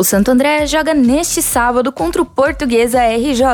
O 0.00 0.02
Santo 0.02 0.30
André 0.30 0.66
joga 0.66 0.94
neste 0.94 1.42
sábado 1.42 1.92
contra 1.92 2.22
o 2.22 2.24
Portuguesa 2.24 3.02
RJ. 3.02 3.44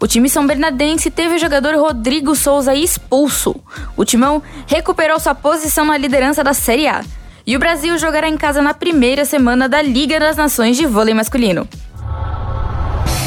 O 0.00 0.06
time 0.06 0.26
são 0.26 0.46
bernardense 0.46 1.10
teve 1.10 1.34
o 1.34 1.38
jogador 1.38 1.74
Rodrigo 1.74 2.34
Souza 2.34 2.74
expulso. 2.74 3.54
O 3.94 4.02
timão 4.02 4.42
recuperou 4.66 5.20
sua 5.20 5.34
posição 5.34 5.84
na 5.84 5.98
liderança 5.98 6.42
da 6.42 6.54
Série 6.54 6.88
A. 6.88 7.04
E 7.46 7.54
o 7.54 7.58
Brasil 7.58 7.98
jogará 7.98 8.30
em 8.30 8.38
casa 8.38 8.62
na 8.62 8.72
primeira 8.72 9.26
semana 9.26 9.68
da 9.68 9.82
Liga 9.82 10.18
das 10.18 10.38
Nações 10.38 10.74
de 10.74 10.86
Vôlei 10.86 11.12
Masculino. 11.12 11.68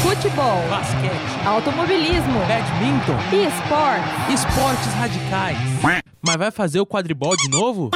Futebol, 0.02 0.64
basquete, 0.68 1.46
automobilismo, 1.46 2.40
badminton, 2.40 3.18
e 3.32 3.46
esportes. 3.46 4.34
esportes 4.34 4.92
radicais. 4.94 5.58
Mas 6.20 6.36
vai 6.36 6.50
fazer 6.50 6.80
o 6.80 6.86
quadribol 6.86 7.36
de 7.36 7.48
novo? 7.48 7.90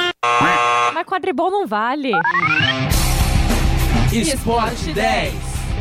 Mas 0.93 1.05
quadribol 1.05 1.51
não 1.51 1.67
vale. 1.67 2.13
Esporte 4.11 4.93
10. 4.93 5.33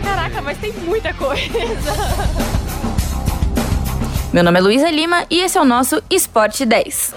Caraca, 0.02 0.42
mas 0.42 0.58
tem 0.58 0.72
muita 0.72 1.14
coisa. 1.14 1.42
Meu 4.32 4.42
nome 4.42 4.58
é 4.58 4.62
Luísa 4.62 4.90
Lima 4.90 5.24
e 5.30 5.40
esse 5.40 5.56
é 5.56 5.60
o 5.60 5.64
nosso 5.64 6.02
Esporte 6.10 6.66
10. 6.66 7.14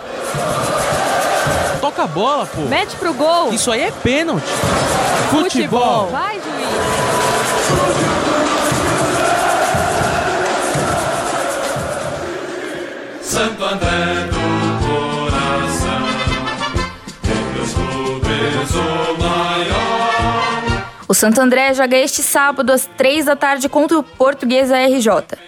Toca 1.81 2.03
a 2.03 2.08
bola, 2.08 2.45
pô. 2.45 2.62
Mete 2.62 2.95
pro 2.95 3.14
gol. 3.14 3.52
Isso 3.52 3.72
aí 3.72 3.81
é 3.81 3.91
pênalti. 3.91 4.45
Futebol. 5.30 6.08
Vai, 6.08 6.36
juiz. 6.36 6.50
Santo 13.22 13.64
André 13.64 14.19
O 21.09 21.13
Santo 21.16 21.41
André 21.41 21.73
joga 21.73 21.98
este 21.98 22.22
sábado 22.22 22.72
às 22.72 22.86
3 22.86 23.25
da 23.25 23.36
tarde 23.36 23.67
contra 23.67 23.97
o 23.97 24.03
Portuguesa 24.03 24.78
RJ. 24.78 25.39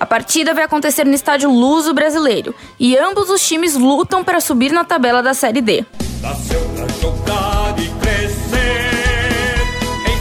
A 0.00 0.06
partida 0.06 0.54
vai 0.54 0.64
acontecer 0.64 1.04
no 1.04 1.12
estádio 1.12 1.50
Luso 1.50 1.92
Brasileiro 1.92 2.54
e 2.78 2.96
ambos 2.96 3.28
os 3.28 3.46
times 3.46 3.74
lutam 3.74 4.24
para 4.24 4.40
subir 4.40 4.72
na 4.72 4.82
tabela 4.82 5.22
da 5.22 5.34
Série 5.34 5.60
D. 5.60 5.84
Nasceu 6.22 6.58
pra 6.74 6.88
jogar 7.02 7.78
e 7.78 7.88
crescer, 8.00 9.60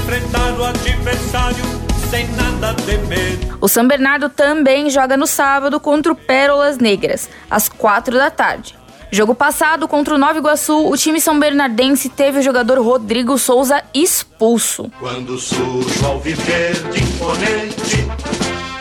enfrentar 0.02 0.60
o 0.60 0.66
adversário 0.66 1.64
sem 2.10 2.28
nada 2.34 2.74
temer. 2.84 3.40
O 3.62 3.70
São 3.70 3.88
Bernardo 3.88 4.28
também 4.28 4.90
joga 4.90 5.16
no 5.16 5.28
sábado 5.28 5.80
contra 5.80 6.12
o 6.12 6.16
Pérolas 6.16 6.78
Negras, 6.78 7.30
às 7.50 7.70
4 7.70 8.18
da 8.18 8.30
tarde. 8.30 8.79
Jogo 9.12 9.34
passado 9.34 9.88
contra 9.88 10.14
o 10.14 10.18
Nova 10.18 10.38
Iguaçu, 10.38 10.88
o 10.88 10.96
time 10.96 11.20
são 11.20 11.40
bernardense 11.40 12.10
teve 12.10 12.40
o 12.40 12.42
jogador 12.44 12.80
Rodrigo 12.80 13.40
Souza 13.40 13.84
expulso. 13.92 14.92
Quando 15.00 15.38
surge 15.40 15.90
de 16.92 17.04
imponente, 17.04 18.08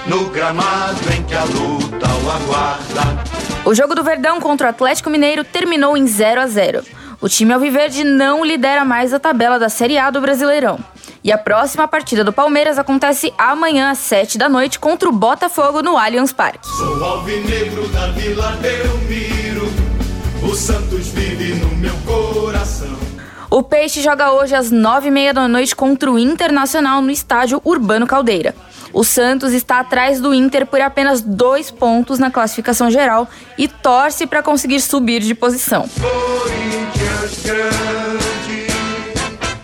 no 0.06 0.29
gramado 0.29 1.01
em 1.17 1.23
que 1.23 1.34
a 1.34 1.45
luta 1.45 2.06
o 2.06 2.31
aguarda. 2.31 3.25
O 3.65 3.75
jogo 3.75 3.95
do 3.95 4.05
Verdão 4.05 4.39
contra 4.39 4.67
o 4.67 4.71
Atlético 4.71 5.09
Mineiro 5.09 5.45
terminou 5.45 5.97
em 5.97 6.06
0 6.06 6.43
a 6.43 6.47
0. 6.47 6.83
O 7.21 7.29
time 7.29 7.53
alviverde 7.53 8.05
não 8.05 8.45
lidera 8.45 8.84
mais 8.84 9.15
a 9.15 9.19
tabela 9.19 9.59
da 9.59 9.69
Série 9.69 9.99
A 9.99 10.11
do 10.11 10.21
Brasileirão. 10.21 10.79
E 11.25 11.33
a 11.33 11.39
próxima 11.39 11.89
partida 11.89 12.23
do 12.23 12.33
Palmeiras 12.33 12.79
acontece 12.79 13.33
amanhã 13.37 13.91
às 13.91 13.99
7 13.99 14.39
da 14.39 14.49
noite 14.49 14.79
contra 14.79 15.09
o 15.09 15.12
Botafogo 15.12 15.83
no 15.83 15.99
Allianz 15.99 16.33
Parque. 16.33 16.67
Sou 16.67 17.05
alvinegro 17.05 17.89
da 17.89 18.06
Vila 18.12 18.53
Belmiro, 18.61 19.48
o 20.49 20.55
Santos 20.55 21.09
vive 21.09 21.53
no 21.57 21.77
meu 21.77 21.95
coração. 22.07 22.97
O 23.51 23.63
Peixe 23.63 24.01
joga 24.01 24.33
hoje 24.33 24.55
às 24.55 24.73
9h30 24.73 25.35
da 25.35 25.47
noite 25.47 25.77
contra 25.77 26.11
o 26.11 26.19
Internacional 26.19 27.03
no 27.03 27.11
estádio 27.11 27.61
Urbano 27.63 28.07
Caldeira. 28.07 28.55
O 28.91 29.05
Santos 29.05 29.53
está 29.53 29.81
atrás 29.81 30.21
do 30.21 30.33
Inter 30.33 30.65
por 30.65 30.81
apenas 30.81 31.21
dois 31.21 31.71
pontos 31.71 32.19
na 32.19 32.31
classificação 32.31 32.91
geral 32.91 33.28
e 33.59 33.69
torce 33.69 34.27
para 34.27 34.43
conseguir 34.43 34.81
subir 34.81 35.21
de 35.21 35.34
posição. 35.34 35.87
Corinthians 36.00 37.43
grande, 37.45 38.67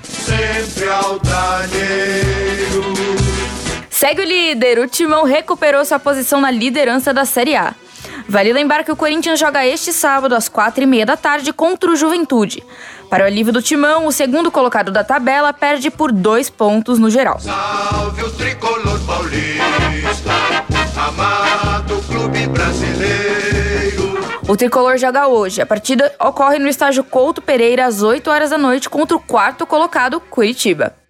sempre 0.02 0.88
altaneiro. 0.90 2.44
Segue 3.88 4.20
o 4.20 4.24
líder, 4.24 4.78
o 4.80 4.86
Timão 4.86 5.24
recuperou 5.24 5.82
sua 5.82 5.98
posição 5.98 6.42
na 6.42 6.50
liderança 6.50 7.14
da 7.14 7.24
Série 7.24 7.56
A. 7.56 7.74
Vale 8.34 8.52
lembrar 8.52 8.82
que 8.82 8.90
o 8.90 8.96
Corinthians 8.96 9.38
joga 9.38 9.64
este 9.64 9.92
sábado 9.92 10.34
às 10.34 10.48
4h30 10.48 11.04
da 11.04 11.16
tarde 11.16 11.52
contra 11.52 11.88
o 11.88 11.94
Juventude. 11.94 12.64
Para 13.08 13.22
o 13.22 13.26
alívio 13.28 13.52
do 13.52 13.62
Timão, 13.62 14.08
o 14.08 14.10
segundo 14.10 14.50
colocado 14.50 14.90
da 14.90 15.04
tabela 15.04 15.52
perde 15.52 15.88
por 15.88 16.10
dois 16.10 16.50
pontos 16.50 16.98
no 16.98 17.08
geral. 17.08 17.38
Salve 17.38 18.24
o 18.24 18.30
tricolor 18.32 18.98
paulista, 19.06 20.32
amado 20.96 22.02
clube 22.08 22.48
brasileiro. 22.48 24.18
O 24.48 24.56
tricolor 24.56 24.98
joga 24.98 25.28
hoje. 25.28 25.62
A 25.62 25.66
partida 25.66 26.12
ocorre 26.18 26.58
no 26.58 26.66
estádio 26.66 27.04
Couto 27.04 27.40
Pereira 27.40 27.86
às 27.86 28.02
8 28.02 28.28
horas 28.28 28.50
da 28.50 28.58
noite 28.58 28.90
contra 28.90 29.16
o 29.16 29.20
quarto 29.20 29.64
colocado, 29.64 30.18
Curitiba. 30.18 31.03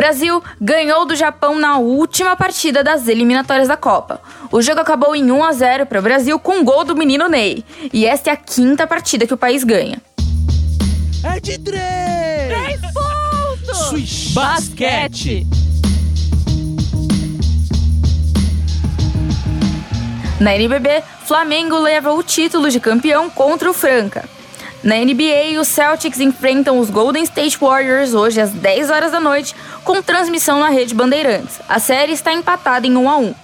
Brasil 0.00 0.42
ganhou 0.58 1.04
do 1.04 1.14
Japão 1.14 1.58
na 1.58 1.76
última 1.76 2.34
partida 2.34 2.82
das 2.82 3.06
eliminatórias 3.06 3.68
da 3.68 3.76
Copa. 3.76 4.18
O 4.50 4.62
jogo 4.62 4.80
acabou 4.80 5.14
em 5.14 5.30
1 5.30 5.44
a 5.44 5.52
0 5.52 5.84
para 5.84 5.98
o 5.98 6.02
Brasil 6.02 6.38
com 6.38 6.64
gol 6.64 6.84
do 6.84 6.96
menino 6.96 7.28
Ney. 7.28 7.62
E 7.92 8.06
esta 8.06 8.30
é 8.30 8.32
a 8.32 8.36
quinta 8.36 8.86
partida 8.86 9.26
que 9.26 9.34
o 9.34 9.36
país 9.36 9.62
ganha. 9.62 10.00
É 11.22 11.38
de 11.38 11.58
três. 11.58 12.48
Três 12.48 12.80
pontos. 12.94 13.76
Swish. 13.90 14.32
Basquete. 14.32 15.46
Na 20.40 20.54
NBB, 20.54 21.02
Flamengo 21.26 21.78
leva 21.78 22.14
o 22.14 22.22
título 22.22 22.70
de 22.70 22.80
campeão 22.80 23.28
contra 23.28 23.68
o 23.68 23.74
Franca. 23.74 24.24
Na 24.82 24.96
NBA, 24.96 25.60
os 25.60 25.68
Celtics 25.68 26.20
enfrentam 26.20 26.78
os 26.78 26.88
Golden 26.88 27.22
State 27.24 27.58
Warriors 27.58 28.14
hoje 28.14 28.40
às 28.40 28.50
10 28.50 28.90
horas 28.90 29.12
da 29.12 29.20
noite, 29.20 29.54
com 29.84 30.00
transmissão 30.02 30.58
na 30.58 30.70
rede 30.70 30.94
Bandeirantes. 30.94 31.60
A 31.68 31.78
série 31.78 32.12
está 32.12 32.32
empatada 32.32 32.86
em 32.86 32.96
1 32.96 33.10
a 33.10 33.16
1. 33.18 33.34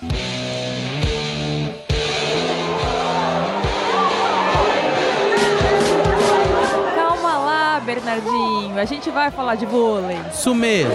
Calma 6.94 7.38
lá, 7.38 7.80
Bernardinho. 7.84 8.78
A 8.78 8.84
gente 8.86 9.10
vai 9.10 9.30
falar 9.30 9.56
de 9.56 9.66
vôlei. 9.66 10.18
Isso 10.32 10.54
mesmo. 10.54 10.94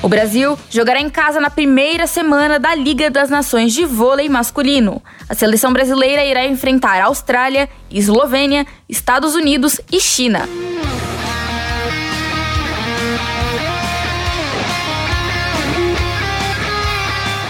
O 0.00 0.08
Brasil 0.08 0.56
jogará 0.70 1.00
em 1.00 1.10
casa 1.10 1.40
na 1.40 1.50
primeira 1.50 2.06
semana 2.06 2.58
da 2.58 2.74
Liga 2.74 3.10
das 3.10 3.28
Nações 3.28 3.72
de 3.72 3.84
Vôlei 3.84 4.28
Masculino. 4.28 5.02
A 5.28 5.34
seleção 5.34 5.72
brasileira 5.72 6.24
irá 6.24 6.46
enfrentar 6.46 7.02
Austrália, 7.02 7.68
Eslovênia, 7.90 8.64
Estados 8.88 9.34
Unidos 9.34 9.80
e 9.90 10.00
China. 10.00 10.48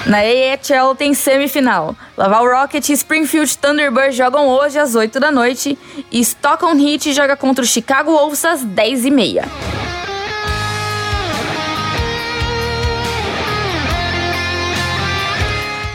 Na 0.06 0.20
AHL 0.20 0.94
tem 0.94 1.12
semifinal. 1.12 1.94
Laval 2.16 2.47
Rocket 2.48 2.88
e 2.88 2.94
Springfield 2.94 3.58
Thunderbirds 3.58 4.16
jogam 4.16 4.48
hoje 4.48 4.78
às 4.78 4.94
8 4.94 5.20
da 5.20 5.31
noite 5.31 5.78
e 6.11 6.19
Stockholm 6.20 6.81
Heat 6.81 7.12
joga 7.12 7.37
contra 7.37 7.62
o 7.62 7.69
Chicago 7.69 8.12
Wolves 8.12 8.43
às 8.43 8.64
10h30. 8.64 9.68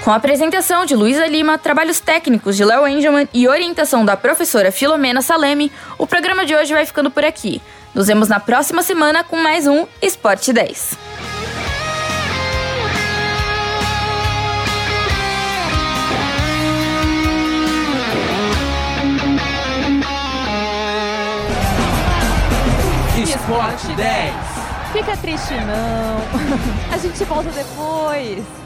Com 0.04 0.12
a 0.12 0.16
apresentação 0.16 0.86
de 0.86 0.98
Luísa 0.98 1.26
Lima, 1.28 1.58
trabalhos 1.58 2.02
técnicos 2.02 2.58
de 2.58 2.66
Léo 2.66 2.86
Engelman 2.86 3.26
e 3.34 3.48
orientação 3.48 4.04
da 4.04 4.18
professora 4.18 4.70
Filomena 4.70 5.22
Salemi, 5.22 5.72
o 5.98 6.06
programa 6.06 6.46
de 6.46 6.54
hoje 6.54 6.74
vai 6.74 6.86
ficando 6.86 7.10
por 7.10 7.24
aqui. 7.24 7.62
Nos 7.96 8.08
vemos 8.08 8.28
na 8.28 8.38
próxima 8.38 8.84
semana 8.84 9.24
com 9.24 9.38
mais 9.38 9.66
um 9.66 9.88
Esporte 10.02 10.52
10. 10.52 10.98
Esporte 23.24 23.88
10. 23.96 24.34
Fica 24.92 25.16
triste 25.16 25.54
não. 25.54 26.92
A 26.94 26.98
gente 26.98 27.24
volta 27.24 27.50
depois. 27.52 28.63